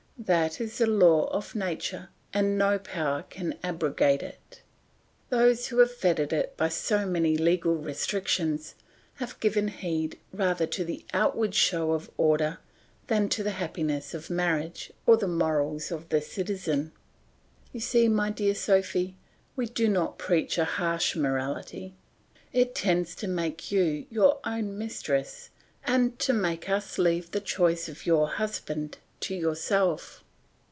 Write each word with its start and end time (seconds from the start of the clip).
That 0.25 0.61
is 0.61 0.77
the 0.77 0.85
law 0.85 1.23
of 1.31 1.55
nature, 1.55 2.09
and 2.31 2.55
no 2.55 2.77
power 2.77 3.23
can 3.31 3.57
abrogate 3.63 4.21
it; 4.21 4.61
those 5.31 5.67
who 5.69 5.79
have 5.79 5.91
fettered 5.91 6.31
it 6.31 6.55
by 6.55 6.69
so 6.69 7.07
many 7.07 7.35
legal 7.37 7.73
restrictions 7.75 8.75
have 9.15 9.39
given 9.39 9.69
heed 9.69 10.19
rather 10.31 10.67
to 10.67 10.85
the 10.85 11.03
outward 11.11 11.55
show 11.55 11.93
of 11.93 12.11
order 12.17 12.59
than 13.07 13.29
to 13.29 13.41
the 13.41 13.49
happiness 13.57 14.13
of 14.13 14.29
marriage 14.29 14.93
or 15.07 15.17
the 15.17 15.27
morals 15.27 15.91
of 15.91 16.09
the 16.09 16.21
citizen. 16.21 16.91
You 17.73 17.79
see, 17.79 18.07
my 18.07 18.29
dear 18.29 18.53
Sophy, 18.53 19.15
we 19.55 19.65
do 19.65 19.89
not 19.89 20.19
preach 20.19 20.59
a 20.59 20.65
harsh 20.65 21.15
morality. 21.15 21.95
It 22.53 22.75
tends 22.75 23.15
to 23.15 23.27
make 23.27 23.71
you 23.71 24.05
your 24.11 24.37
own 24.45 24.77
mistress 24.77 25.49
and 25.83 26.19
to 26.19 26.31
make 26.31 26.69
us 26.69 26.99
leave 26.99 27.31
the 27.31 27.41
choice 27.41 27.89
of 27.89 28.05
your 28.05 28.27
husband 28.27 28.99
to 29.19 29.35
yourself. 29.35 30.23